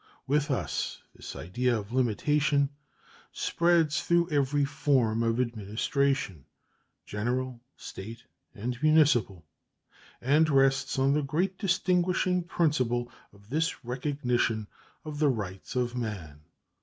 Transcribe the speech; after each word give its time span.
With 0.25 0.49
us 0.49 1.03
this 1.13 1.35
idea 1.35 1.77
of 1.77 1.93
limitation 1.93 2.71
spreads 3.31 4.01
through 4.01 4.31
every 4.31 4.65
form 4.65 5.21
of 5.21 5.39
administration 5.39 6.45
general, 7.05 7.61
State, 7.77 8.25
and 8.55 8.81
municipal 8.81 9.45
and 10.19 10.49
rests 10.49 10.97
on 10.97 11.13
the 11.13 11.21
great 11.21 11.59
distinguishing 11.59 12.41
principle 12.41 13.11
of 13.31 13.49
the 13.51 13.71
recognition 13.83 14.65
of 15.05 15.19
the 15.19 15.29
rights 15.29 15.75
of 15.75 15.95
man. 15.95 16.45